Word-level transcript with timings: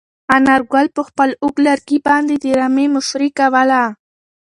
انارګل 0.35 0.87
په 0.95 1.01
خپل 1.07 1.29
اوږد 1.43 1.63
لرګي 1.67 1.99
باندې 2.07 2.35
د 2.43 2.45
رمې 2.59 2.85
مشري 2.95 3.29
کوله. 3.39 3.83